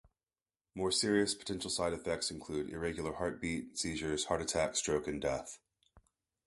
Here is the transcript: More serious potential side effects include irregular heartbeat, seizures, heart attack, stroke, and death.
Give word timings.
More 0.73 0.91
serious 0.91 1.35
potential 1.35 1.69
side 1.69 1.93
effects 1.93 2.31
include 2.31 2.71
irregular 2.71 3.13
heartbeat, 3.13 3.77
seizures, 3.77 4.25
heart 4.25 4.41
attack, 4.41 4.75
stroke, 4.75 5.07
and 5.07 5.21
death. 5.21 5.59